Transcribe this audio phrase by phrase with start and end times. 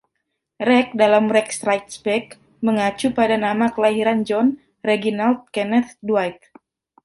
[0.67, 2.27] "Reg" dalam "Reg Strikes Back"
[2.65, 4.47] mengacu pada nama kelahiran John,
[4.89, 6.41] Reginald Kenneth Dwight.